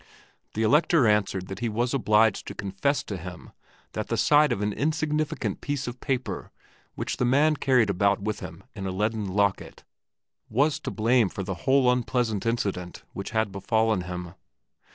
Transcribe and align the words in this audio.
The 0.55 0.63
Elector 0.63 1.07
answered 1.07 1.45
that 1.45 1.59
he 1.59 1.69
was 1.69 1.93
obliged 1.93 2.47
to 2.47 2.55
confess 2.55 3.03
to 3.03 3.17
him 3.17 3.51
that 3.91 4.07
the 4.07 4.17
sight 4.17 4.51
of 4.51 4.59
an 4.63 4.73
insignificant 4.73 5.61
piece 5.61 5.85
of 5.85 5.99
paper, 5.99 6.49
which 6.95 7.17
the 7.17 7.23
man 7.23 7.55
carried 7.55 7.91
about 7.91 8.19
with 8.19 8.39
him 8.39 8.63
in 8.73 8.87
a 8.87 8.91
leaden 8.91 9.27
locket, 9.27 9.83
was 10.49 10.79
to 10.79 10.89
blame 10.89 11.29
for 11.29 11.43
the 11.43 11.53
whole 11.69 11.91
unpleasant 11.91 12.47
incident 12.47 13.03
which 13.13 13.29
had 13.29 13.51
befallen 13.51 14.01
him. 14.05 14.33